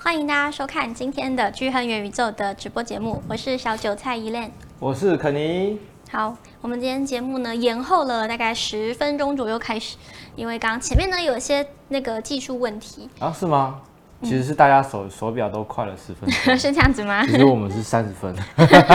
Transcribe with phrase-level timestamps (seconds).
[0.00, 5.78] 欢迎大家收看今天的巨亨元宇宙的直播节目，我是小韭菜 Elaine，我是肯尼。
[6.10, 9.96] 好，我们今天节目呢延后了大概十分钟左右开始，
[10.36, 13.82] 因为刚刚前面呢有一些那个技术问题啊，是吗？
[14.22, 17.24] 其实是大家手、嗯、手表都快了十分钟， 是这样子吗？
[17.24, 18.34] 其实我们是三十分。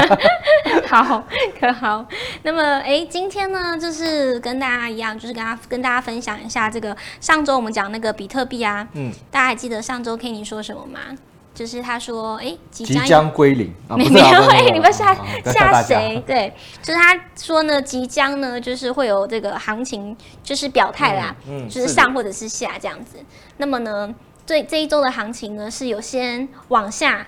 [0.88, 1.24] 好，
[1.60, 2.06] 可好。
[2.44, 11.00] 那么，哎，今天呢，就是跟大家一样，就是跟大家跟大家分享一下这个上周我们讲那个比特币啊，嗯，大家还记得上周 Kenny 说什么吗？
[11.56, 16.22] 就是他说，哎，即将归零，没没有，哎，你不要吓吓谁？
[16.26, 23.18] 对，就是他说呢，即将呢，就是会有这个行情，就是表态啦，嗯，就是上或者是下这样子。
[23.58, 24.14] 那么呢？
[24.46, 27.26] 对这一周的行情呢，是有先往下，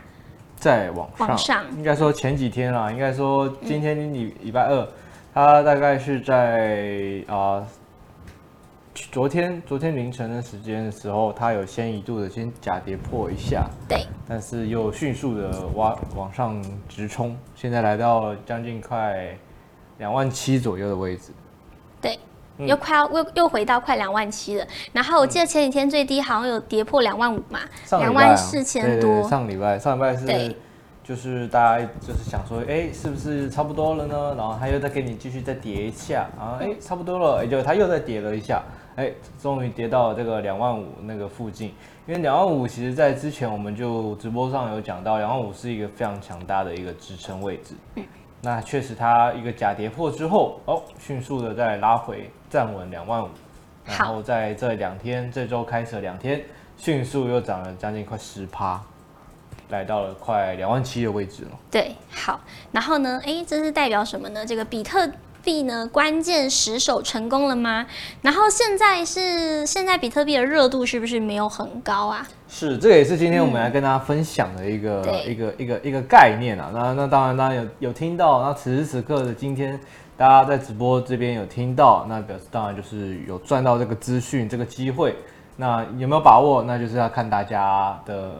[0.57, 1.27] 再往上。
[1.27, 4.87] 往上应该说前几天啦，应该说今天礼礼拜二，
[5.33, 7.67] 它大概是在啊、呃，
[9.11, 19.37] 昨天昨天凌晨的时间的时候，它有先一度的先假跌破一下，对，但是又迅速的挖往上直冲，现在来到了将近快
[19.99, 21.31] 两万七左右的位置，
[22.01, 22.19] 对。
[22.57, 27.59] 又快要又又回到快两万七了，然后我记得前几天最低好像有跌破两万五嘛，
[27.99, 29.27] 两万四千多。
[29.27, 30.55] 上礼拜上礼拜是，
[31.03, 34.33] 就是大家就是想说，哎，是不是差不多了呢？
[34.37, 38.63] 然后他又再给你继续再跌一下，啊，哎，差不多了，也就他又再跌了一下，
[38.95, 39.11] 哎，
[39.41, 41.73] 终于跌到了这个两万五那个附近。
[42.07, 47.75] 因为两万五其实在之前我们就直播上有讲到，两万五是一个非常强大的一个支撑位置。
[47.95, 48.03] 嗯。
[48.45, 53.29] 那确实，它一个假跌破之后，哦，迅速的再拉回站稳两万五，
[53.83, 56.45] 然后在这两天，这周开始两天，
[56.77, 58.79] 迅速又涨了将近快十趴，
[59.69, 61.49] 来到了快两万七的位置了。
[61.71, 62.39] 对，好，
[62.71, 64.45] 然后呢，哎，这是代表什么呢？
[64.45, 65.09] 这个比特。
[65.45, 65.87] 币呢？
[65.87, 67.85] 关键十手成功了吗？
[68.21, 72.27] 然后现在是现在比特币的热度是不是没有很高啊？
[72.49, 76.71] 是，这个也是今天我们来跟大家分享的一个、嗯、一个一个一个概念啊。
[76.73, 78.41] 那那当然，当然有有听到。
[78.41, 79.79] 那此时此刻的今天，
[80.17, 85.15] 大家在直播这边有听到，那表示当然就是有赚到这个资讯这个机会。
[85.55, 86.63] 那有没有把握？
[86.63, 88.31] 那就是要看大家的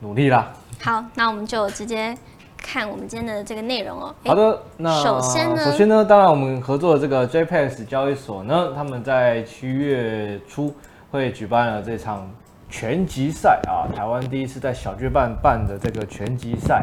[0.00, 0.52] 努力啦。
[0.82, 2.14] 好，那我们就直接。
[2.60, 4.14] 看我们今天的这个内容哦。
[4.24, 10.72] 好的，那首先呢，首先呢，当然我们合作的这个 JPEX 交易所呢，他们在七月初
[11.10, 12.30] 会举办了这场
[12.68, 16.82] 拳击赛啊，台湾第一次在小巨办办的这个拳击赛，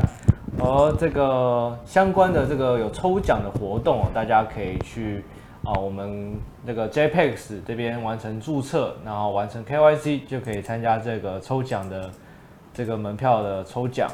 [0.60, 5.24] 而这个相关的这个有抽奖的活动，哦大家可以去
[5.64, 12.09] 啊，我们这个 JPEX 这边完成注册，然后完成 KYC 就可以参加这个抽奖的
[12.74, 14.09] 这个门票的抽奖。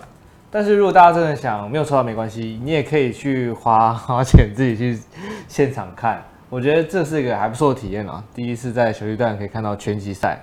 [0.55, 5.01] 但是如果大家真的想没有抽到没关系，你也可以去花花钱自己去
[5.47, 8.23] 现场看，我觉得这是一个还不错的体验啊。
[8.35, 10.39] 第一次在小巨蛋可以看到拳击赛，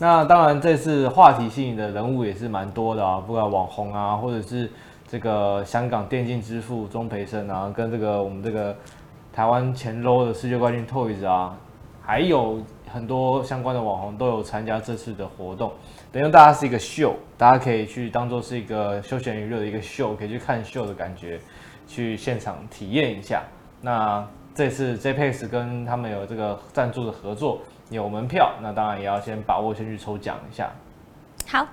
[0.00, 4.68] 那当然这次话题性的人物也是蛮多的啊，不管网红啊，或者是
[5.06, 8.74] 这个香港电竞之父钟培生啊，跟这个我们这个
[9.32, 11.56] 台湾前 LO 的世界冠军 Toys 啊，
[12.02, 12.58] 还有
[12.92, 15.70] 很多相关的网红都有参加这次的活动。
[16.12, 21.38] 等于大家是一个秀，大家可以去当做是一个休闲娱乐的一个秀，可以去看秀的感觉，
[21.86, 23.42] 去现场体验一下。
[23.82, 30.70] 那这次 JPEX 跟他们有这个赞助的合作，有门票，那当然也要先把握，先去抽奖一下。
[31.46, 31.66] 好，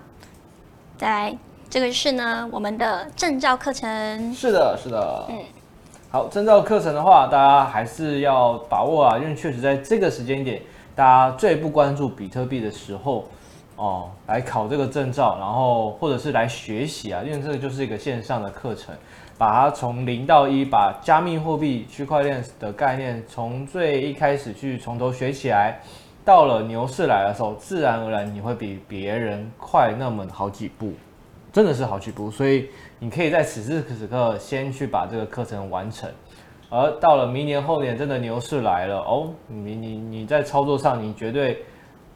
[0.97, 1.37] 再来，
[1.69, 4.33] 这个是呢我们的证照课程。
[4.33, 5.25] 是的，是的。
[5.29, 5.39] 嗯，
[6.11, 10.61] 好，证照课程的话，大家还是要把握啊，因为确实在这个时间点，
[10.93, 13.29] 大家最不关注比特币的时候。
[13.75, 18.95] 哦，来考这个证照，然后或者是来学习啊，因为这个就是一个线上的课程，
[19.35, 25.79] 把它从零到一，把加密货币、区块链的概念从最一开始去从头学起来，
[26.23, 30.93] 到了牛市来的时候，自然而然你会比别人快那么好几步，
[31.51, 32.69] 真的是好几步，所以
[32.99, 36.07] 你可以在此时此刻先去把这个课程完成，
[36.69, 41.63] 而到了明年后年真的牛市来了哦，你你你在操作上你绝对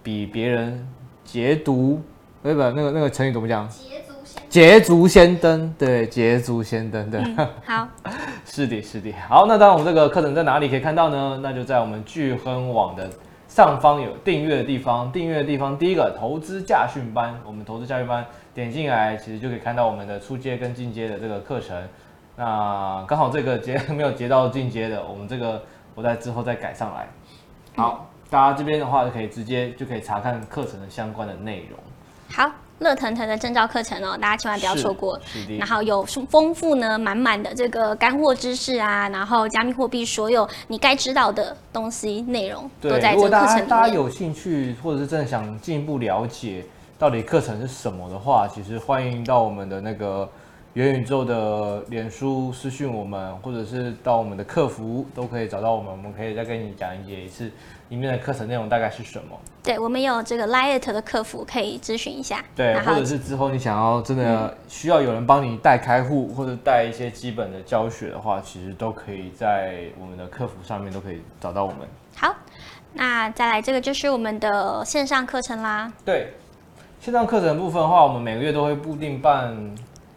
[0.04, 0.88] 比别人。
[1.28, 2.02] 捷足，
[2.42, 2.72] 对吧？
[2.74, 3.68] 那个那个成语怎么讲？
[3.68, 7.22] 捷足先捷足先登，对，捷足先登，对。
[7.22, 7.88] 嗯、好，
[8.46, 9.12] 是的，是的。
[9.28, 11.38] 好，那当然，我们这个课程在哪里可以看到呢？
[11.44, 13.10] 那就在我们聚亨网的
[13.50, 21.76] 上方有订阅的地方，订阅的地方第一个投资驾训班，我们投资驾训班点进来，其实就可以看到我们的初阶跟进阶的这个课程。
[22.38, 25.62] 那刚好这个节 没有截到进阶的，我们这个
[25.94, 27.08] 我在之后再改上来。
[27.76, 28.08] 好。
[28.12, 31.80] 嗯大家这边的话，就可以直接就可以查看课程的相关的内容。
[32.30, 35.18] 好，热腾腾的证照课程哦，大家千万不要错过。
[35.58, 43.30] 然后有丰富呢，满满的这个干货知识啊，然后加密货币所有你该知道的东西内容都在这个课程里面。
[43.30, 46.66] 大家大家有兴趣，或者是真的想进一步了解
[47.00, 50.30] 到底课程是什么的话，其实欢迎到我们的那个
[50.74, 57.50] 元宇宙的脸书私讯我们，或者是到我们的客服都可以找到我们，我们可以再跟你讲解一次
[57.90, 59.40] 里面的课程内容大概是什么。
[59.64, 62.44] 对，我们有这个 LINE 的客服可以咨询一下。
[62.56, 71.80] 对，或者是之后你想要真的需要有人帮你带开户，或者带一些基本的教学的话，其实都可以在我们的客服上面都可以找到我们。
[72.16, 72.34] 好，
[72.94, 75.92] 那再来这个就是我们的线上课程啦。
[76.06, 76.34] 对，
[77.02, 79.54] 线上课程的部分的话，我们每个月都会固定办。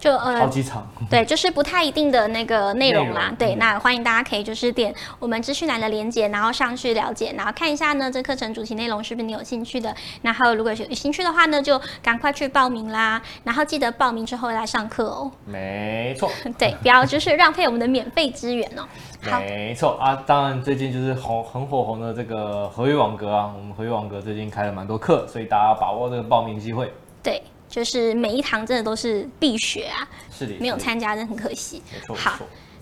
[0.00, 3.26] 就呃，好几场，对，就是不太一定的那个内容啦。
[3.26, 9.94] 容对，那欢迎大家可以就是点我们资讯栏的连接，然后上去了解，然后看一下呢，这课程主题内容是不是你有兴趣的。
[10.22, 13.20] 然后如果有兴趣的话呢，就赶快去报名啦。
[13.44, 15.30] 然后记得报名之后来上课哦。
[15.44, 16.30] 没错。
[16.58, 18.82] 对，不要就是浪费我们的免费资源哦。
[19.44, 26.90] 没错啊，当然最近就是红很火红的这个合约网格啊，我们合约网格最近开了蛮多课，所以大家把握这个报名机会。
[27.22, 27.42] 对。
[27.70, 31.80] 就是每一堂真的都是必学啊，是的，没有参加真的很可惜。
[31.92, 32.36] 没错，好，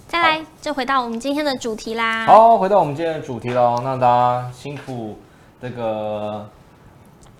[0.08, 2.24] 再来就回到我们今天的主题啦。
[2.24, 3.78] 好，回到我们今天的主题喽。
[3.84, 5.18] 那大家辛苦，
[5.60, 6.48] 这个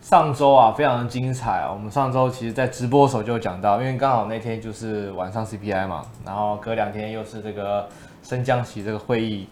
[0.03, 1.73] 上周啊，非常的精彩啊。
[1.73, 7.89] 我们上周其实在直播的时候就讲到，因为刚好那天就是晚上 CPI 嘛，然后隔两天又是这个
[8.23, 9.49] 升降息这个会议。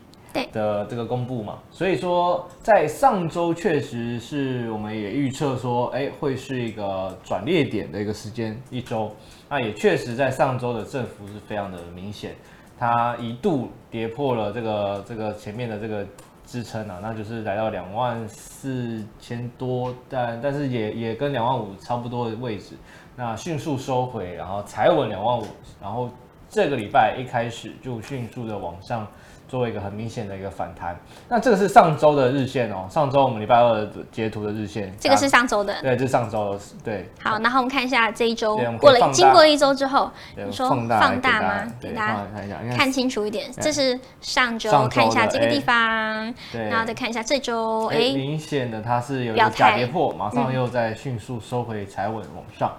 [0.53, 9.11] 的这个公布嘛，所以说在上周确实是我们也预测说，哎，会是一个转捩点的一个时间一周，
[9.49, 12.35] 那也确实在上周的振幅是非常的明显，
[12.79, 16.07] 它一度跌破了这个这个前面的这个
[16.47, 22.75] 支撑啊，那就是来到两万四千多，但但是也也跟两万五差不多的位置，
[23.17, 25.45] 那迅速收回，然后踩稳两万五，
[25.81, 26.11] 然后
[26.49, 29.07] 这个礼拜一开始就迅速的往上。
[29.49, 30.99] 作为一个很明显的一个反弹，
[31.29, 32.87] 那这个是上周的日线哦。
[32.91, 37.09] 上周我们礼拜二截图的日线，这个是上周的，对，这是上周的，对。
[37.23, 40.89] 好，然后我们看一下这一周过了，经过了一周之后，你说放
[41.21, 41.73] 大吗？
[41.81, 43.51] 给大家看一下，看清楚一点。
[43.53, 52.73] 这是上周，看一下这个地方，对，然后再看一下这周，哎，明显的它是有一个假跌破，马上又在迅速收回踩稳往上，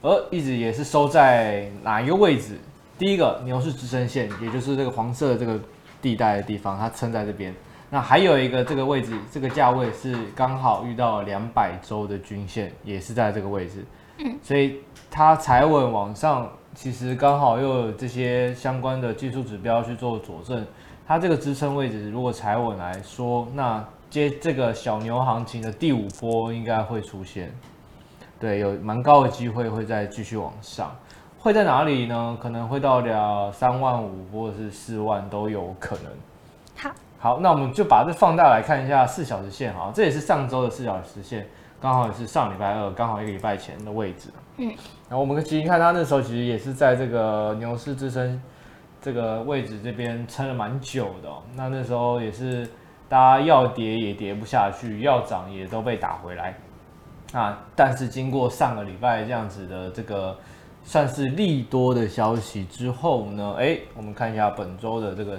[0.00, 2.56] 而一直也是收在哪一个位置？
[2.98, 5.58] 第一个牛市支撑线，也就是这个黄色的这个
[6.02, 7.54] 地带的地方，它撑在这边。
[7.88, 13.84] 那还有一个这个位置，这个价位是刚好遇到两百周的均线，也是在这个位置。
[14.18, 20.66] 嗯，所以它踩稳往上，其实刚好又有这些相关的技术指标去做佐证。
[21.06, 27.52] 它这个支撑位置如果踩稳来说，那接这个小牛行情的第五波应该会出现。
[28.40, 30.90] 对，有蛮高的机会会再继续往上。
[31.42, 32.38] 会在哪里呢？
[32.40, 36.04] 可能会到了三万五或者是四万都有可能。
[36.76, 41.44] 好，好，那我们就把这放大来看一下四小时线哈，这也是上周的四小时线，
[41.80, 44.30] 刚好也是上礼拜二，刚好一个礼拜前的位置。
[44.58, 44.68] 嗯，
[45.08, 48.40] 然后我们其实看它那时候其实也是在这个牛市支撑
[49.00, 51.28] 这个位置这边撑了蛮久的。
[51.56, 52.70] 那那时候也是
[53.08, 56.54] 大家要跌也跌不下去，要涨也都被打回来。
[57.32, 60.36] 啊，但是经过上个礼拜这样子的这个。
[60.84, 65.38] 算是利多的消息之后呢，哎，我们看一下本周的这个，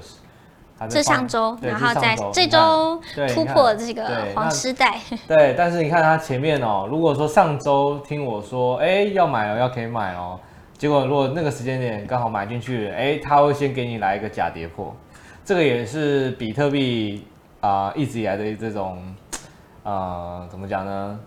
[0.89, 2.99] 这上周，然后在这周
[3.33, 4.97] 突破这个黄丝带。
[5.27, 10.39] 对，但是你看它前面哦，如果说上周听我说，哎，要买哦，要可以买哦，
[10.77, 14.95] 结果如果那个时间点刚好买进去，哎，它会先给你来一个假跌破，
[15.45, 17.27] 这个也是比特币
[17.59, 19.03] 啊、呃、一直以来的这种，
[19.83, 21.19] 呃，怎么讲呢？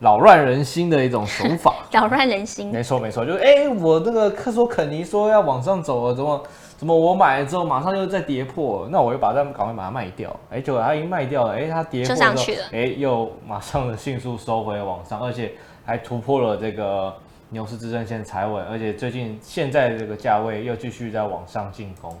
[0.00, 2.70] 扰乱人心的一种手法， 扰乱人心。
[2.70, 6.42] 没错没错，就是哎，我这个科索肯尼说要往上走了，怎么
[6.76, 10.34] 怎么我买了之后马上又再跌破，那我又把它赶快把它卖掉。
[10.50, 12.34] 哎，结果它已经卖掉了，哎，它跌破了，
[12.72, 15.52] 哎，又马上的迅速收回往上，而且
[15.84, 17.12] 还突破了这个
[17.50, 22.16] 牛市支撑线踩稳，而且最近现在这个价位又继续在往上进攻。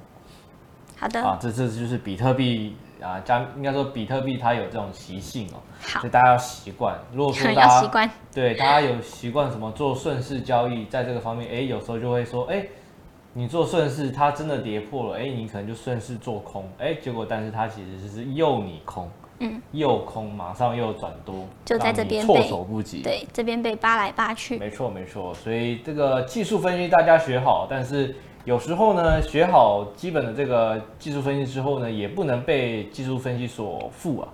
[0.96, 2.74] 好的啊，这这就是比特币。
[3.02, 6.98] 啊，加应该说比特币它有这种习性哦，好所以大家要习惯。
[7.12, 12.66] 如果说 大家习惯， 对大家有习惯什么做顺势交易，在这个方面，哎，有时候就会说，哎，
[13.32, 28.14] 你做顺势，它真的跌破了，哎，你可能就顺势做空，哎，结果但是它其实是诱你空，嗯，诱空马上又转多，就在这边措手不及，对，这边被扒来扒去，没错没错，所以这个技术分析大家学好，但是。
[28.44, 34.28] 有时候呢，学好基本的这个技术分析之后呢，也不能被技术分析所负啊。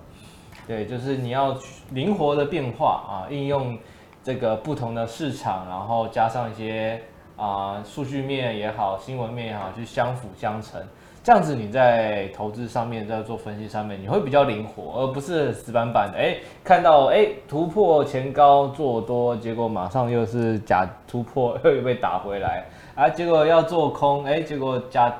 [0.67, 1.55] 对，就是你要
[1.91, 3.77] 灵活的变化啊，应用
[4.23, 7.01] 这个不同的市场，然后加上一些
[7.35, 10.81] 啊数据面也好，新闻面也好，去相辅相成，
[11.21, 16.17] 这样子你在投资上面，在做分析上面，你会比较灵活，而不是死板板的。
[16.17, 23.09] 哎，看到哎突破前高做多，结果马上又是假突破， 又被打回来啊。
[23.09, 25.13] 结果要做空，哎，结果假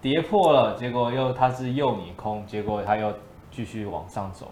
[0.00, 3.12] 跌破了，结果又它是诱你空，结果它又
[3.50, 4.50] 继续往上走。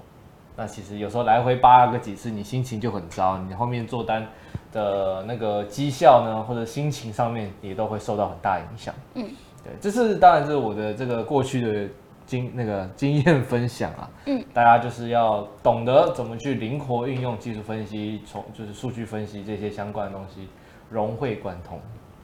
[0.57, 4.27] 那其实有时候来回扒个几次，你心情就很糟，你后面做单
[4.73, 8.95] 的那个绩效呢，或者心情上面也都会受到很大影响。
[9.15, 9.29] 嗯。
[9.63, 11.89] 对，这是当然，是我的这个过去的
[12.25, 14.11] 经那个经验分享啊。
[14.25, 20.49] 嗯，大家就是要懂得怎么去灵活运用技术分析，从就是数据分析这些相关的东西
[20.89, 21.79] 融会贯通。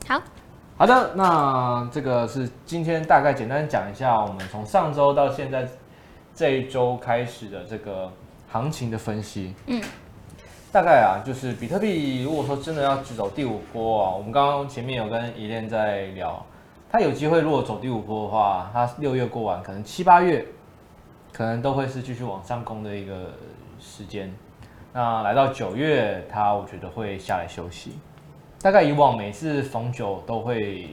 [0.08, 0.22] 好，
[0.78, 5.68] 好的，那这个是今天大概简单讲一下，我们从上周到现在
[6.32, 8.08] 这一周开始的这个
[8.48, 9.52] 行情的分析。
[9.66, 9.82] 嗯，
[10.70, 16.40] 大概啊，就是比特币如果说真的要走第五波啊，我们刚刚前面有跟依恋在聊。
[16.88, 20.46] 他有机会，如果走第五波的话，他六月过完，可能七八月，
[21.32, 23.32] 可能都会是继续往上攻的一个
[23.80, 24.32] 时间。
[24.92, 27.98] 那来到九月，他我觉得会下来休息。
[28.66, 30.88] 大概以往每次逢九都会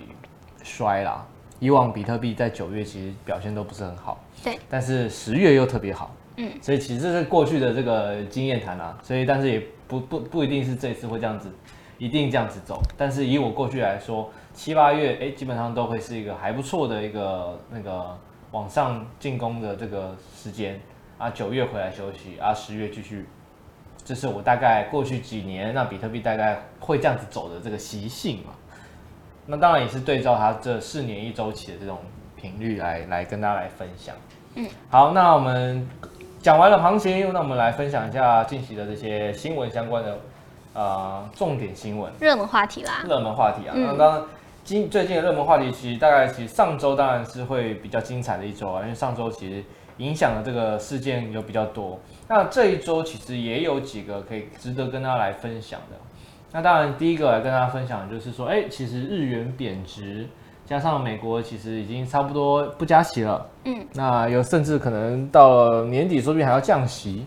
[0.62, 1.26] 衰啦。
[1.60, 4.60] 以往比特币在九月其实表现都不是很好，对。
[4.70, 6.52] 但是十月又特别好，嗯。
[6.62, 8.96] 所以其实这是过去的这个经验谈啊。
[9.02, 11.52] 所以但是也不不不一定是这一次会这样子，
[11.98, 12.80] 一定这样子走。
[12.96, 14.30] 但是以我过去来说。
[14.54, 18.16] 七八月，哎，基本上都会是一个还不错的一个那个
[18.52, 20.80] 往上进攻的这个时间
[21.18, 21.28] 啊。
[21.32, 23.26] 九月回来休息啊，十月继续，
[24.04, 28.54] 这是我大概过去几年那比特币大概会这样子走的这个习性嘛。
[29.46, 32.00] 那当然也是对照它这四年一周期的这种
[32.36, 34.16] 频率来来跟大家来分享。
[34.56, 35.88] 嗯，好，那我们
[36.42, 40.20] 讲完了行情，那我们来分享一下近期的这些新闻相关的
[40.74, 43.04] 呃重点新闻、热门话题啦。
[43.08, 44.24] 热门话题啊，那当然。
[44.66, 49.62] 今最近的热门话题，其实大概其实上周当然是会比较精彩的一周啊，因为上周其实
[49.98, 52.00] 影响的这个事件有比较多。
[52.28, 55.98] 那这一周其实也有几个可以值得跟大家来分享的。
[56.52, 60.28] 那当然第一个来跟大家分享的就是说，哎，其实日元贬值，
[60.66, 67.26] 加上美国其实已经差不多不加息了，嗯，那有甚至可能到了年底说不定还要降息。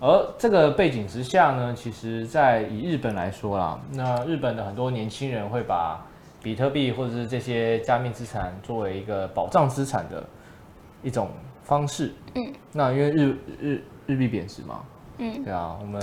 [0.00, 6.04] 而这个背景之下呢，其实在以日本来说啦，那日本的很多年轻人会把
[6.40, 10.24] 比特币或者是这些加密资产作为一个保障资产的
[11.02, 11.30] 一种
[11.68, 12.10] 方式。
[12.34, 14.80] 嗯，那因为日日日币贬值嘛，
[15.18, 16.00] 嗯，对啊，我们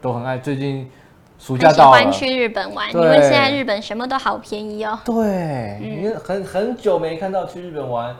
[0.00, 0.36] 都很爱。
[0.36, 0.90] 最近
[1.38, 4.98] 暑假到了，喜欢去日本玩，因为现在日本什么都好便宜哦。
[5.04, 8.14] 对，因为很很久没看到去日本玩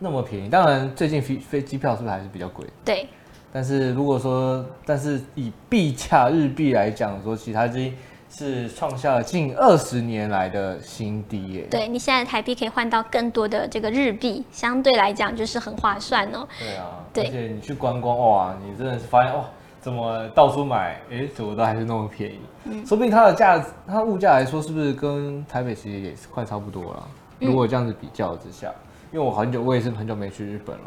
[0.00, 0.48] 那么便宜。
[0.48, 2.66] 当然，最近飞飞机票是不是还是比较贵？
[2.84, 3.06] 对。
[3.52, 7.94] 但是如果说，但是以币价日币来讲，说其他机。
[8.30, 11.66] 是创下了近二十年来的新低耶。
[11.70, 16.46] 对，你现在台币可以换到更多的这个日币，相对来讲就是很划算哦。
[16.58, 19.44] 对啊，对，而且你去观光哇，你真的是发现哇，
[19.80, 22.40] 怎么到处买，哎，怎么都还是那么便宜。
[22.64, 27.08] 嗯，说不定它的价，它物价来说是不是跟台北其实也是快差不多了？
[27.40, 28.72] 如果这样子比较之下，
[29.12, 30.84] 因为我很久，我也是很久没去日本了。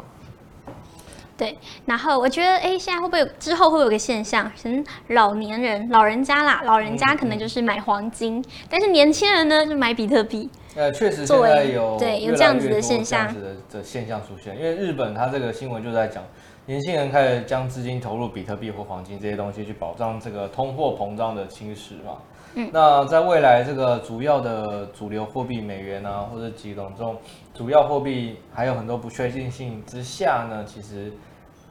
[1.36, 10.48] 对，然后我觉得，哎，现在会不会有之后会有个现象，可能老年人、老人家啦，老人家可能就是买黄金，嗯、但是年轻人呢就买比特币。
[10.74, 14.56] 呃，确实现在有对有这样子的现象，这样子的的现象出现。
[14.56, 16.22] 因为日本它这个新闻就在讲，
[16.66, 22.18] 年轻人开始将资金投入比特币或黄金这些东西，去保障这个通货膨胀的侵蚀嘛。
[22.54, 27.16] 嗯，那在未来这个主要的主流货币美元啊，或者几种这种
[27.54, 31.12] 主要货币还有很多不确定性之下呢，其实。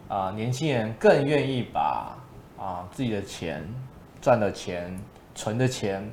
[0.07, 2.17] 啊，年轻人更愿意把
[2.59, 3.65] 啊自己的钱
[4.21, 4.93] 赚的钱、
[5.33, 6.05] 存的钱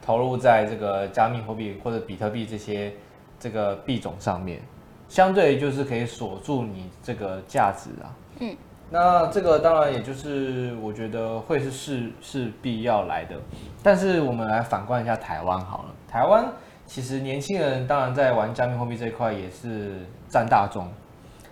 [0.00, 2.94] 投入在这个加密货币或者比特币这些
[3.40, 4.62] 这个币种上面，
[5.08, 8.14] 相对就是可以锁住你这个价值啊。
[8.38, 8.56] 嗯，
[8.92, 13.34] 那这个当然也就是我觉得会是是是必要来的。
[13.82, 16.44] 但是我们来反观一下台湾好了，台湾
[16.86, 20.86] 其实年轻人当然在玩加密货币这一块也是占大众，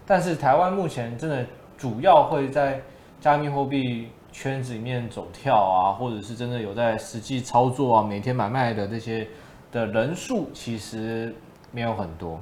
[0.07, 1.45] 但是台湾目前真的。
[1.81, 2.79] 主要会在
[3.23, 9.27] 加密货币圈子里面走跳啊，或者是真的有在实际操作啊，每天买卖的这些
[9.73, 11.35] 的人数其实
[11.73, 12.39] 没有很多。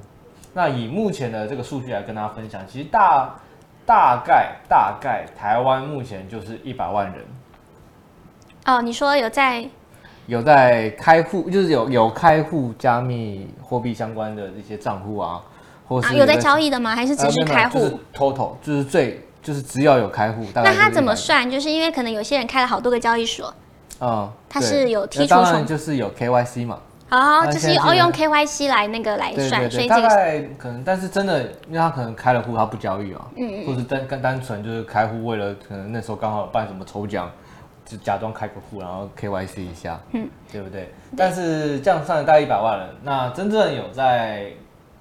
[0.53, 3.33] 那以目前的这个数据来跟大家分享，其实大
[3.89, 7.25] 大概大概台湾目前就是一百万人。
[8.65, 9.67] 哦，你说有在
[10.27, 15.41] 有在开户，就是有有开户加密货币相关的这些账户啊，
[15.87, 16.95] 或是、啊、有在交易的吗？
[16.95, 17.79] 还是只是开户？
[17.79, 19.25] 就是 total 就是最。
[19.41, 21.49] 就是只要有开户，那他怎么算？
[21.49, 23.51] 就是因为可能有些人开了好多个交易所，
[24.01, 25.27] 嗯，他是有剔除。
[25.27, 26.77] 当然就是有 KYC 嘛，
[27.09, 37.31] 哦，就是哦用 KYC 来那个来算，所以大概可能，但是真的，因为他可能开了户，他不交易啊，嗯，或是单单单纯就是开户为了可能那时候刚好办什么抽奖，
[37.83, 40.81] 就假装开个户，然后 KYC 一下，嗯，对不对？
[40.81, 44.51] 对，但是这样算了大概一百万人，那真正有在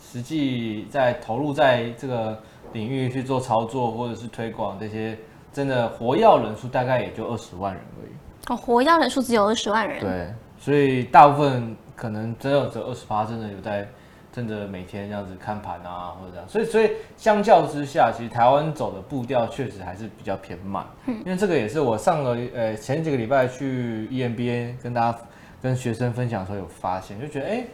[0.01, 2.39] 实际在投入在这个
[2.73, 5.15] 领域去做操作或者是推广这些，
[5.53, 8.13] 真的活跃人数大概也就二十万人而已。
[8.49, 10.01] 哦，活跃人数只有二十万人。
[10.01, 11.77] 对，所以大部分。
[11.99, 13.85] 可能真有这二十趴，真的有在，
[14.33, 20.87] 真的每天这样子看盘啊，或者这样，所以所以相较之下，其实台湾走的步调确实还是比较偏慢。
[21.07, 25.19] 嗯，因为这个也是我上个呃前几个礼拜去 EMBA 跟大家
[25.61, 27.65] 跟学生分享的时候有发现，就觉得哎，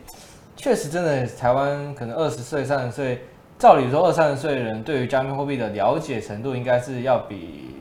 [0.56, 3.20] 确实真的台湾可能二十岁三十岁，
[3.58, 7.74] 照理说二三十岁的人对于加密货币的了解程度，应该是要比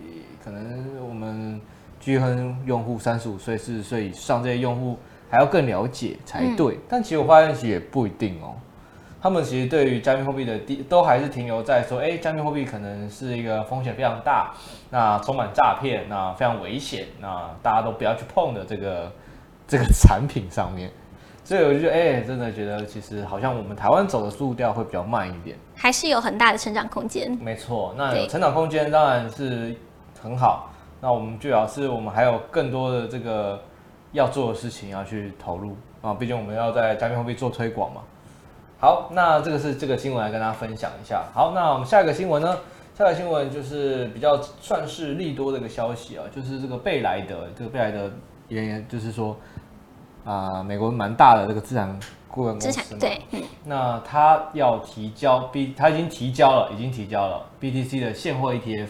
[0.43, 1.61] 可能我们
[2.01, 4.97] 巨亨用户三十五岁四十岁以上这些用户。
[5.33, 8.53] 还要更了解才对，嗯、但其实我发现其实也不一定哦。
[9.19, 14.53] 他们其实对于加密货币的第都还是停留在说，哎，加密货币可能是一个风险非常大，
[14.91, 19.11] 那充满诈骗，那非常危险，那大家都不要去碰的这个
[19.67, 20.91] 这个产品上面。
[21.43, 27.31] 所以我就觉得，哎，真的觉得其实好像我们台湾走的速度会比较慢一点，还是有很大的成长空间。
[27.41, 29.75] 没错，那有成长空间当然是
[30.21, 30.69] 很好。
[31.01, 33.59] 那我们最好是我们还有更多的这个。
[34.13, 38.01] 要做的事情要去投入啊，毕竟我们要在加密货币做推广嘛。
[38.79, 41.23] 好，那这个是这个新闻来跟大家分享一下。
[41.33, 42.57] 好，那我们下一个新闻呢？
[42.97, 48.11] 下一个新闻就是比较算是利多的一个消息啊，就是这个贝莱德，这个贝莱德
[48.49, 49.35] 也就是说
[50.23, 58.89] 啊、呃，美国蛮大的这个资产顾问公司嘛，对，嗯，那他要提交 B，他已经提交了，已经提交了 BTC 的现货 ETF，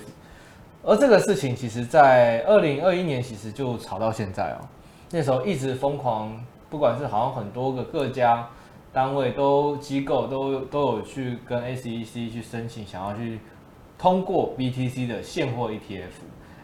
[0.81, 4.67] 而这个事情其实在二零二一年其实就炒到现在哦。
[5.15, 6.35] 那时候一直疯狂，
[6.71, 8.49] 不管是好像很多个各家
[8.91, 13.39] 单位都机构都都有去跟 SEC 去申请，想要去
[13.95, 16.09] 通过 BTC 的现货 ETF。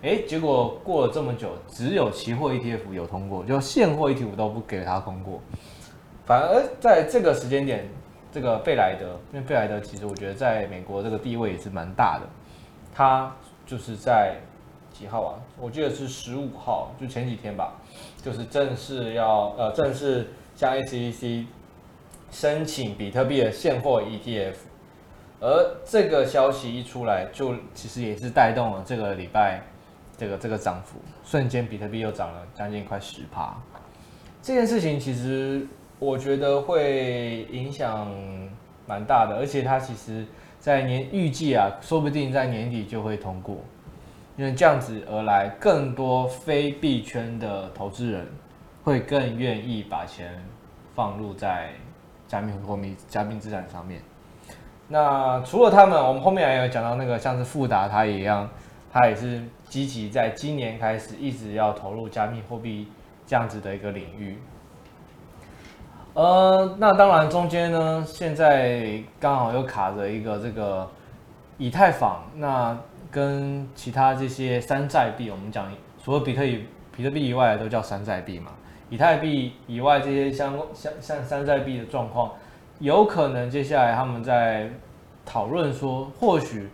[0.02, 5.40] 哎，结果过了这么久，只有期货 ETF 有通过，就现货 ETF 都不给他通过。
[6.26, 7.88] 反而在这个时间点，
[8.32, 12.28] 这个贝莱德，因为贝莱德其实我觉得在美国这个地位也是蛮大的，
[12.96, 13.32] 他
[13.68, 14.38] 就是在
[15.00, 15.40] 几号啊？
[15.58, 17.74] 我记得是十五号，就前几天吧。
[18.22, 21.46] 就是正式要呃正式向 SEC
[22.30, 24.56] 申请比特币的现货 ETF，
[25.40, 29.62] 而这个消息一出来，就其实也是带动了这个礼拜
[30.18, 33.56] 这个这个涨幅，瞬间比特币又涨了将近快十趴。
[34.42, 35.66] 这件事情其实
[35.98, 38.06] 我觉得会影响
[38.86, 40.26] 蛮大的，而且它其实
[40.60, 43.56] 在年预计啊，说不定在年底就会通过。
[44.40, 48.26] 因为这样子而来，更多非币圈的投资人
[48.86, 50.42] 会更愿意把钱
[50.96, 51.72] 放入在
[52.26, 54.02] 加密货币、加密资产上面。
[54.88, 58.50] 那除了他们，我们后面还有讲到那个像是富达，他也一样，
[58.94, 62.90] 他也是积极在今年开始一直要投入加密货币
[63.28, 64.38] 这样子的一个领域。
[66.14, 70.90] 呃，那当然中间呢，现在刚好又卡着一个这个
[71.58, 72.78] 以太坊，那。
[73.12, 75.72] 跟其他这些山寨币，我们讲
[76.04, 78.52] 除了比特币、比特币以外，都叫山寨币嘛。
[78.92, 82.34] 以太币以外，这些相像像山寨币的状况，
[82.80, 84.70] 有可能接下来他们在
[85.26, 86.70] 讨论说，或许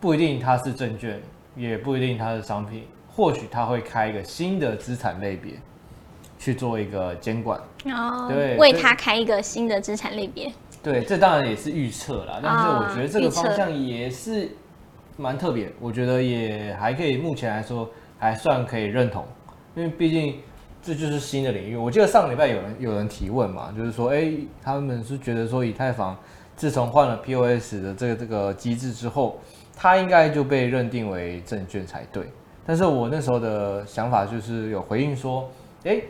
[0.00, 1.18] 不一定它是证券，
[1.56, 5.54] 也不一定它是商品，或许它会开一个新的资产类别
[6.38, 7.58] 去做一个监管。
[7.86, 10.52] 哦，对，为它开一个新的资产类别。
[10.82, 14.56] 对，这当然也是预测啦，但是我觉得这个方向也是。
[15.16, 19.24] 蛮特别，我觉得也还可以，目前来说还算可以认同，
[19.74, 20.40] 因为毕竟
[20.82, 21.76] 这就是新的领域。
[21.76, 26.16] 我记得上个礼拜有人有人提问嘛，就是说，哎，他们是觉得说以太坊
[26.56, 29.38] 自从换了 POS 的这个这个机制之后，
[29.76, 32.24] 它应该就被认定为证券才对。
[32.64, 35.50] 但是我那时候的想法就是有回应说，
[35.84, 36.00] 哎，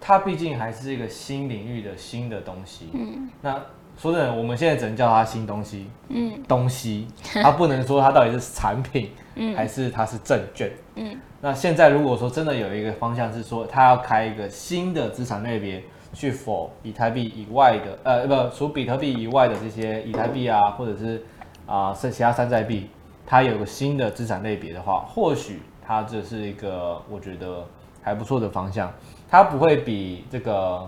[0.00, 2.90] 它毕竟还是一个新领域的新的东西。
[2.92, 3.60] 嗯，那。
[4.00, 7.06] 说真的，我们现在只能叫它新东西，嗯，东西，
[7.42, 11.20] 它不能说它到底是产品，嗯，还是它是证券，嗯。
[11.42, 15.84] 那现在如果说真的有一个方向是说，它要开一个新的资产类别，
[16.14, 21.22] 去 for 以太币以外的，呃，不，除比特币以外的这些以太币啊，或者是
[21.66, 22.88] 啊，是、呃、其他山寨币，
[23.26, 27.66] 它有个新的资产类别的话，或许它这是一个我觉得
[28.02, 28.90] 还不错的方向，
[29.28, 30.86] 它不会比这个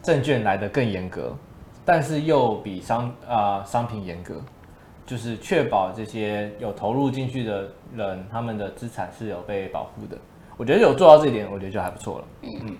[0.00, 1.34] 证券来的更严格。
[1.84, 4.34] 但是又比商啊、呃、商品严格，
[5.04, 10.16] 就是确保这些有投入进去的人，他们的资产是有被保护的。
[10.56, 12.24] 我觉得有做到这一点，我觉得就还不错了。
[12.42, 12.76] 嗯嗯。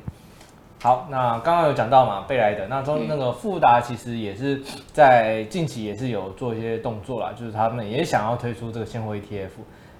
[0.80, 4.62] 好，那刚刚有讲到嘛，贝莱德，那中那个富达其实也是
[4.92, 9.48] 在近期也是有做一些动作啦，就是他们也想要推出这个现货 ETF，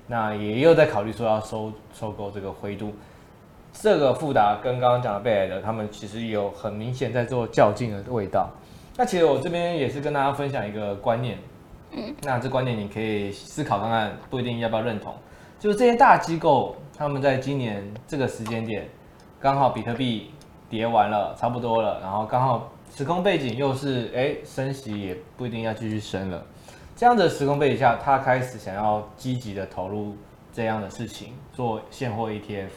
[0.06, 2.92] 那也有在考虑说要收收购这个灰度。
[3.72, 8.50] 这个富达跟刚刚讲的贝莱德，他们其实有很明显在做较劲的味道。
[8.96, 11.38] 那其实我这边也是跟大家分享一个观念，
[11.92, 15.14] 嗯，那这观念你可以思考看看，不一定要不要认同。
[15.58, 18.88] 就是这些大机构，他们在今年这个时间点，
[19.40, 20.30] 刚好比特币。
[20.70, 26.44] 跌完了，差不多了，然后刚好时空背景又是哎，升息也不一定要继续升了，
[26.96, 30.16] 这样的时空背景下，他开始想要积极的投入
[30.52, 32.70] 这样的事情，做现货 ETF，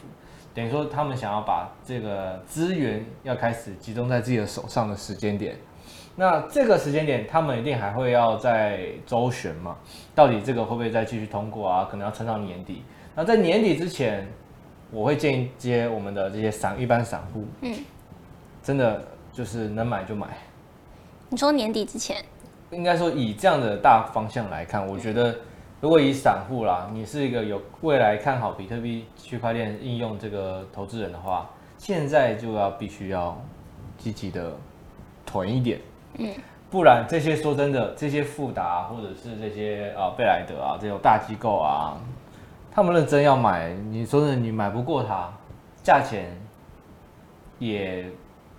[0.54, 5.56] 等于说他们想要把这个资源要开始集中在自己的手上的时间点，
[6.18, 9.78] 那这个时间点他们一定还会要再周旋嘛？
[10.14, 11.88] 到底这个会不会再继续通过啊？
[11.90, 12.84] 可能要撑到年底，
[13.16, 14.28] 那在年底之前。
[14.90, 17.76] 我会建议接我们的这些散一般散户，嗯，
[18.64, 20.28] 真的就是能买就买。
[21.28, 22.24] 你说年底之前，
[22.72, 25.36] 应该说以这样的大方向来看，我觉得
[25.82, 33.38] 如果以散户啦，你是一个有未来看好比特币区块链应用这个投资人的话，现在就要必须要
[33.98, 34.56] 积极的
[35.26, 35.82] 囤一点，
[36.16, 36.34] 嗯，
[36.72, 41.98] 不然这些说真的，这些富达或者是这些啊贝莱德啊这种大机构啊。
[42.72, 45.30] 他们认真要买，你说的你买不过它，
[45.82, 46.36] 价钱
[47.58, 48.06] 也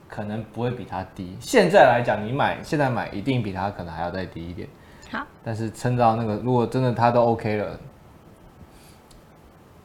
[0.09, 1.37] 可能不会比它低。
[1.41, 4.69] 现在来讲，你买现在买一定比它可能还要再低一点。
[5.11, 7.79] 好，但是撑到那个，如果真的它都 OK 了，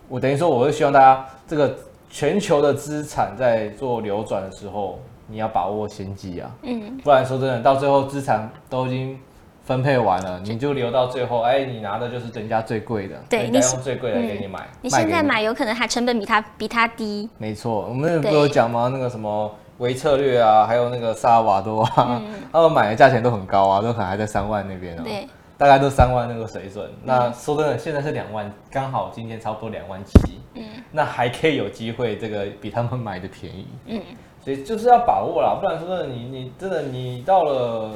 [0.09, 1.77] 我等于说，我会希望大家这个
[2.09, 4.99] 全球的资产在做流转的时候，
[5.33, 6.49] 你要把握先机啊。
[6.61, 9.19] 嗯，不然说真的，到最后资产都已经。
[9.65, 14.67] 分配完了，你就留到最后，哎，你拿的就是人家最贵的，对，你用最贵的给你买。
[14.81, 17.29] 你现在买有可能还成本比他比他低。
[17.37, 18.89] 没错，我们不有讲吗？
[18.91, 25.01] 那个什么微策略啊，还有那个萨瓦多啊，他们买的价钱都很高啊，都可能还在三万那边哦。
[25.05, 26.91] 对，大概都三万那个水准。
[27.01, 30.39] 那说真的，现在是两万，刚好今天差不多两万七。
[30.55, 33.67] 嗯，那还可以有机会，这个比他们买的便宜。
[33.85, 34.01] 嗯，
[34.43, 37.91] 所以就是要把握啦，不然说你你真的你到了。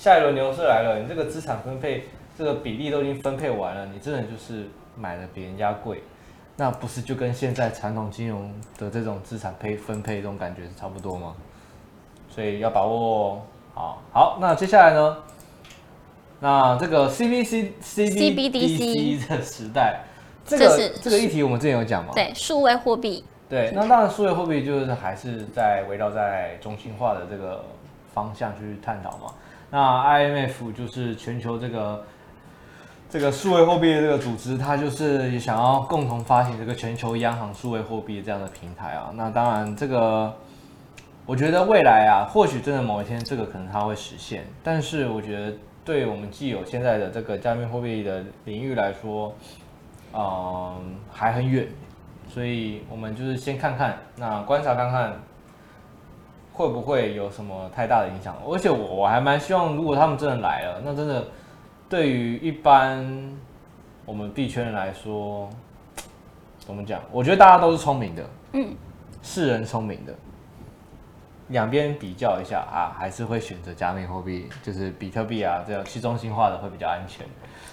[0.00, 2.04] 下一轮牛市来了，你这个资产分配
[2.38, 6.04] 这个比例都已经分配完了，你真的就是买的比人家贵，
[6.54, 11.34] 那不是就跟现在传统金融的这种资产配分配这种感觉是差不多吗？
[12.30, 13.42] 所以要把握
[13.74, 14.00] 好。
[14.12, 15.16] 好，那接下来呢？
[16.38, 20.04] 那这个 CBC CBDC 的时代，
[20.46, 22.12] 这个这，这个议题我们之前有讲吗？
[22.14, 23.24] 对，数位货币。
[23.48, 27.64] 对，那当然数位货币就是还是在围绕在中心化的这个
[28.12, 29.32] 方向去探讨嘛。
[29.70, 32.04] 那 IMF 就是全球这个
[33.08, 39.10] 这个数位货币的这个组织，它就是也想要共同发行这个全球央行数位货币这样的平台啊。
[39.14, 40.34] 那当然，这个
[41.24, 44.44] 我觉得未来啊，或许真的某一天这个可能它会实现。
[44.62, 45.56] 但是我觉得，
[45.86, 49.34] 对我们既有现在的这个加密货币的领域来说，
[50.12, 51.66] 嗯，还很远。
[52.38, 55.12] 所以我们就是先看看，那观察看看。
[56.52, 58.36] 会不会有什么太大的影响？
[58.46, 61.24] 而且我我还蛮希望，如果他们真的来了，那真的
[61.88, 63.04] 对于一般
[64.04, 65.50] 我们币圈人来说，
[66.58, 67.00] 怎么讲？
[67.10, 68.72] 我觉得大家都是聪明的，嗯，
[69.20, 70.12] 是人聪明的，
[71.48, 77.26] 两边比较一下啊，还是会选择加密货币，就是比特币啊，这样去中心化的会比较安全。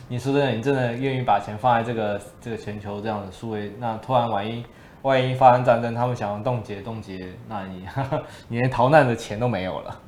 [0.08, 4.66] 你说真的，你真的愿意把钱放在这个这个全球这样的数位，那突然万一。
[5.02, 10.00] 万一发生战争，他们想要冻结冻结，那你呵 呵你连逃难的钱都没有了。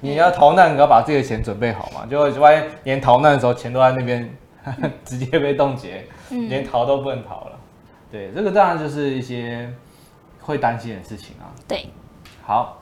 [0.00, 2.06] 你要逃难，你要把这个钱准备好嘛？
[2.06, 4.32] 就万一连逃难的时候钱都在那边，
[5.04, 7.58] 直接被冻结，连逃都不能逃了。
[8.12, 9.68] 对，这个当然就是一些
[10.40, 11.50] 会担心的事情啊。
[11.66, 11.88] 对，
[12.44, 12.80] 好，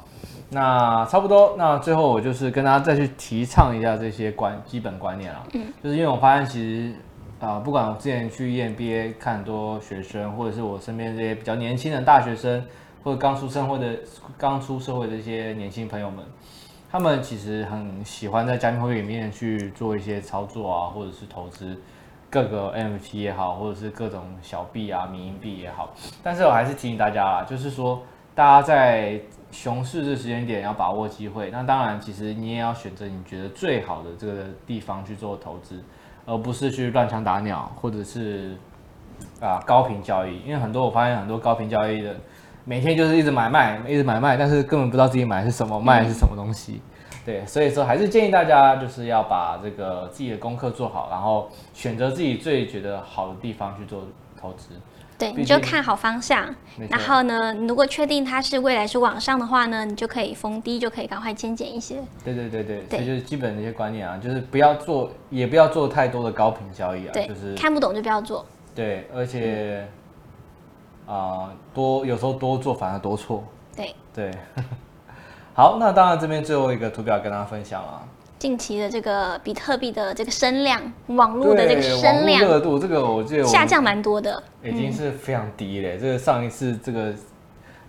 [0.51, 5.43] 那差不多，那最后我就是跟大家再去提倡一下这些观基本观念啊。
[5.55, 6.95] 嗯，就是因为我发现其实。
[7.41, 12.63] 啊，不管我之前去 EMBA 看很多学生，或者是我身边这些比较年轻的大学生，
[13.03, 13.99] 或者刚出社会的
[14.37, 16.23] 刚出社会的这些年轻朋友们，
[16.93, 21.75] 他们其实很喜欢在加密货币里面去做一些操作啊，或者是投资
[22.29, 25.95] 各个 NFT 也好，或者是各种小币啊、民营币也好。
[26.23, 28.03] 但是我还是提醒大家啊，就是说
[28.35, 29.19] 大家在
[29.51, 31.51] 熊市这时间点要把握机会。
[31.51, 35.83] 那当然，其实你也要选择你觉得最好的这个地方去做投资。
[36.27, 38.55] 而不是去乱枪打鸟，或者是
[39.41, 42.15] 啊高频交易，因为很多我发现很多高频交易的，
[42.65, 46.83] 每天就是一直买卖，一直买卖，但是根本不知道自己买的是什么，卖的是什么东西。
[47.25, 54.05] 对，所以说还是建议大家就是要把这个自己的功课做好，然后选择自己最觉得好的地方去做
[54.41, 54.75] 投资。
[55.21, 56.53] 对，你就看好方向，
[56.89, 62.03] 然后呢，如果确定它是未来是往上的话呢，你就可以逢低就可以赶快减减一些。
[62.25, 68.47] 对对对对，这就是基本的一些观念啊，就是不要做，也不要做太多的高频交易啊，就是看不懂就不要做。
[68.75, 69.87] 对，而且
[71.07, 73.45] 啊、呃，多有时候多做反而多错。
[73.77, 74.31] 对对，
[75.53, 78.03] 好，那当然这边最后一个图表跟大家分享啊。
[78.41, 85.99] 近期的这个比特币的这个声量，网络的这个声量热度，这个我记得下降蛮多的，已经是非常低嘞。
[85.99, 87.13] 嗯、这个上一次这个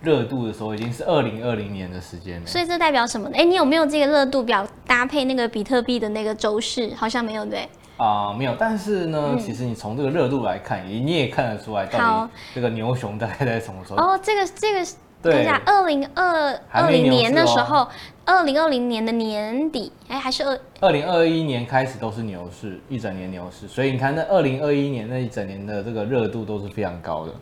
[0.02, 2.46] 热度的时候，已经是二零二零年的时间了。
[2.46, 3.34] 所以这代表什么呢？
[3.38, 6.92] 哎，你有没有这个热度表搭配那个比特币的那个周势？
[6.94, 7.60] 好像没有对。
[7.96, 8.54] 啊、呃，没有。
[8.58, 13.96] 但是呢，嗯、其实你从这个热度来看，你你也看得出来，到底这个牛熊大概在什么时候？
[13.96, 14.86] 哦，这个这个。
[15.22, 17.86] 等一下，二零二二零年的时候，
[18.24, 27.34] 二零二零年的年底，哎，还是二二零二一年开始都是牛市，一整年牛市，所以你看那二零二一年那一整年的这个热度都是非常高的。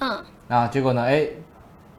[0.00, 1.02] 嗯，那结果呢？
[1.02, 1.26] 哎，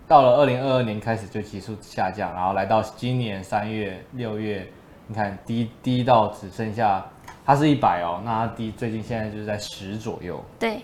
[0.08, 4.68] 到了二零二二年开始就急速下降，然后来到今年三月、六月，
[5.06, 7.06] 你看低低到只剩下
[7.46, 10.44] 它是一百哦，那它低最近现在就是在十左右。
[10.58, 10.82] 对。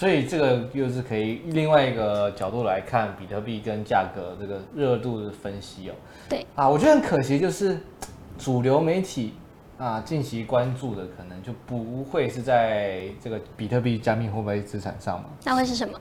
[0.00, 5.92] 所以这个又是可以另外一个角度来看比特币跟价格这个热度的分析哦。
[6.26, 7.78] 对啊，我觉得很可惜，就是
[8.38, 9.34] 主流媒体
[9.76, 15.26] 啊近期关注的可能就不会是在这个比特币加密货币资产上嘛。
[15.44, 16.00] 那会是什么？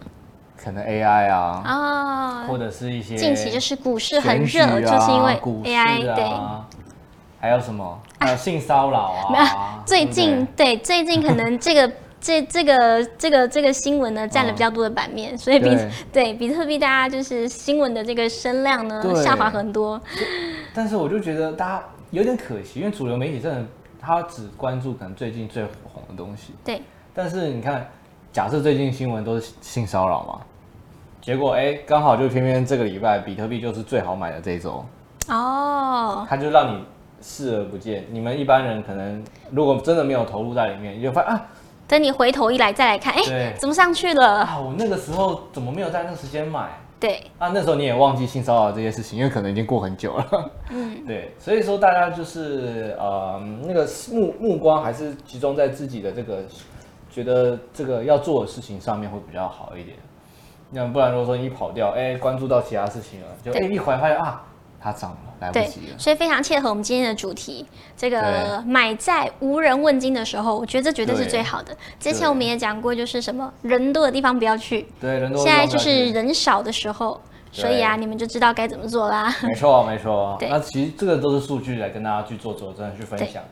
[0.55, 5.33] 可能 AI 啊啊，或者是一些近期就是股市很热，啊、就是因为
[5.65, 6.79] AI 啊，对。
[7.41, 8.01] 还有什么？
[8.17, 9.83] 还有性骚扰啊？
[9.85, 11.91] 最近对，对最近可能这个。
[12.21, 19.99] 这这个这个这个新闻呢，占了比较多的版面，哦、 所以比对，对比特币大家就是新闻的这个声量呢对下滑很多。
[20.73, 23.65] 但是我就觉得大家有点可惜，因为主流媒体真的
[24.01, 26.53] 他只关注可能最近最火红的东西。
[26.63, 26.81] 对。
[27.13, 27.87] 但是你看，
[28.31, 30.41] 假设最近新闻都是性骚扰嘛，
[31.21, 34.85] 结果哎，刚好就偏偏这个礼拜比特币就是最好买的这一周。
[35.29, 36.25] 哦。
[36.29, 36.83] 他就让你
[37.21, 41.45] 视而不见，你们一般人可能如果真的没有投入在里面，你就发现啊。
[41.89, 44.43] 等你回头一来再来看，哎，对怎么上去了？
[44.43, 46.69] 啊，我那个时候怎么没有在那个时间买？
[46.99, 50.51] 对，啊，那时候你也忘记性骚扰这些事情，因为可能已经过很久了。
[50.69, 56.43] 嗯， 对，所以说大家就是呃，那个目目光还是集中在自己的这个
[57.09, 59.97] 觉得这个要做的事情上面会比较好一点。
[60.69, 64.43] 那不然如果说你跑掉，哎，关注到其他事情了，就哎对一回来发现啊。
[64.81, 65.97] 它涨了，来不及了。
[65.97, 67.65] 所以非常切合我们今天的主题。
[67.97, 71.75] 这个买在无人问津的时候，我觉得这绝对是最好的。
[71.99, 74.87] 之前我们也讲过，就是什么人多的地方不要去。
[75.01, 75.43] 对，人多。
[75.43, 77.19] 现在就是人少的时候，
[77.51, 79.35] 所以啊，你们就知道该怎么做啦。
[79.43, 80.37] 没错， 没错。
[80.39, 83.43] 对，那其实这个都是数据来跟大家去做佐证、去分享。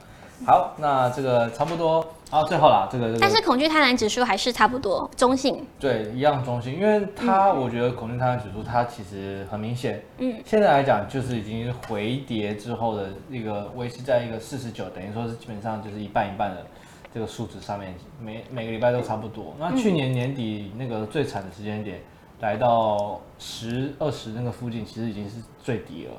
[0.45, 2.05] 好，那这个差不多。
[2.29, 5.65] 好，最后啦，这个、这个、但是恐惧贪婪指数还是差不多中性。
[5.79, 16.65] 对，一样中性，因为它，我觉得恐惧贪婪指数它其实很明显，嗯，现在来讲就是已经回跌之后的一个维持在一个四十九，等于说是基本上就是一半一半的
[17.13, 19.55] 这个数值上面，每每个礼拜都差不多。
[19.57, 22.01] 那去年年底那个最惨的时间点，
[22.41, 26.11] 来到十二十那个附近，其实已经是最低了。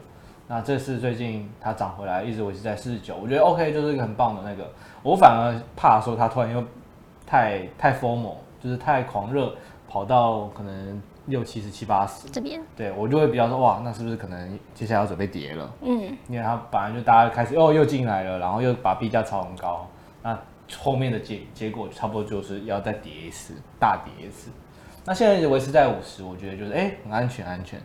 [0.50, 4.66] 那这次最近它涨回来，一直维持在四十九，我觉得 OK，就是一个很棒的那个。
[5.02, 6.64] 我反而怕说它突然又
[7.26, 9.54] 太太 FOMO，就是太狂热，
[9.86, 15.70] 跑到可能六七十七八十这边，对我就会比较说哇，那是不是可能接下来要准备跌了？
[15.82, 19.86] 嗯，因为它本来就大家开始哦又进来了，然后又把币价炒很高，
[20.22, 20.38] 那
[20.78, 24.50] 后面的结结果差不多就是要再跌一次，大跌一次。
[25.04, 27.78] 那现在维持在五十，我觉得就是哎很安全安全。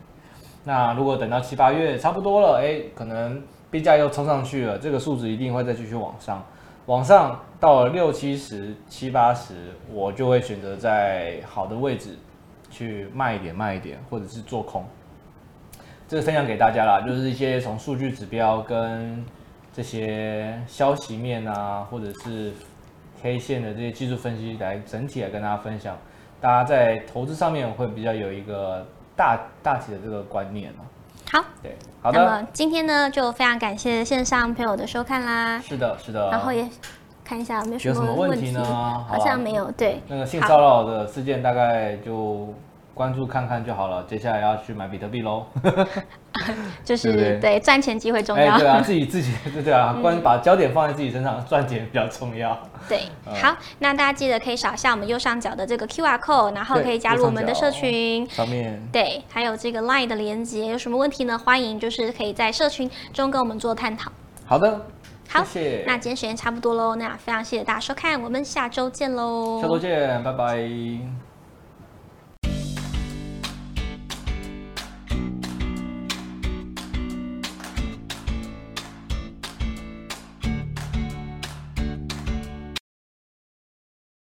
[0.65, 6.41] 那如果等到七八月差不多了，哎，可能币价又冲上去了，这个数值一定会再继续往上，
[6.85, 9.55] 往上到了六七十、七八十，
[9.91, 12.17] 我就会选择在好的位置
[12.69, 14.85] 去卖一点、卖一点，或者是做空。
[16.07, 19.21] 这个分享给大家啦，就是一些从数据指标跟
[19.73, 22.53] 这些消息面啊，或者是
[23.21, 25.97] K 线的这些技术分析来整体来跟大家分享，
[26.39, 28.87] 大家在投资上面会比较有一个。
[29.15, 30.83] 大大体的这个观念哦，
[31.31, 32.19] 好，对，好的。
[32.19, 35.59] 那么今天呢，就非常感谢线上朋友的收看啦。
[35.59, 36.29] 是的，是的。
[36.29, 36.67] 然后也
[37.23, 38.63] 看一下有没有什么问题呢？
[39.07, 39.71] 好像没有。
[39.71, 42.53] 对，那个性骚扰的事件大概就
[42.93, 44.03] 关注看看就好了。
[44.03, 45.45] 接下来要去买比特币喽，
[46.85, 48.53] 就是对赚钱机会重要。
[48.53, 52.57] 哎，对啊，自己自己对 对啊，关把焦点放在自己身上，赚钱比较重要。
[52.87, 58.29] 对，好，那大家记得可以扫一下我们右上角的这个 QR code，然后可以加入我们的社群。
[58.29, 61.37] 上面对，还有这个 Line 的连接，有什么问题呢？
[61.37, 64.11] 欢迎就是可以在社群中跟我们做探讨。
[64.45, 64.81] 好的。
[65.29, 65.83] 好，谢谢。
[65.87, 69.59] 那今天时间差不多喽，那非常谢谢大家收看，我们下周见喽。
[69.59, 71.32] 下周见，拜拜。